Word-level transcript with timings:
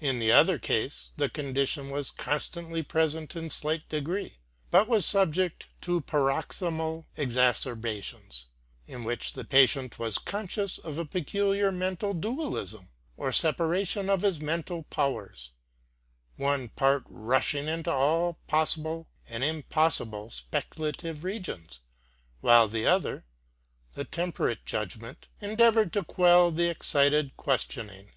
In 0.00 0.18
the 0.18 0.32
other 0.32 0.58
case 0.58 1.12
the 1.16 1.28
condition 1.28 1.88
was 1.90 2.10
constantly 2.10 2.82
present 2.82 3.36
in 3.36 3.50
slight 3.50 3.88
degree, 3.88 4.38
but 4.72 4.88
was 4.88 5.06
subject 5.06 5.68
to 5.82 6.00
paroxysmal 6.00 7.06
exacerbations, 7.16 8.46
in 8.88 9.04
which 9.04 9.34
the 9.34 9.44
patient 9.44 9.96
was 9.96 10.18
conscious 10.18 10.76
of 10.78 10.98
a 10.98 11.04
peculiar 11.04 11.70
mental 11.70 12.14
dualism 12.14 12.90
or 13.16 13.30
separa 13.30 13.86
tion 13.86 14.10
of 14.10 14.22
his 14.22 14.40
mental 14.40 14.82
powers; 14.82 15.52
one 16.34 16.68
part 16.70 17.04
rushing 17.06 17.68
into 17.68 17.92
all 17.92 18.40
possible 18.48 19.06
and 19.28 19.44
impossible 19.44 20.30
speculative 20.30 21.22
regions, 21.22 21.78
while 22.40 22.66
the 22.66 22.88
other, 22.88 23.24
the 23.94 24.02
temperate 24.04 24.66
judgment, 24.66 25.28
endeavoured 25.40 25.92
to 25.92 26.02
quell 26.02 26.50
the 26.50 26.68
excited 26.68 27.36
questioning. 27.36 28.10